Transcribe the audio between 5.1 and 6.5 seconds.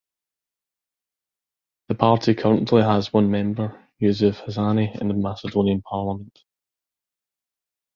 Macedonian parliament.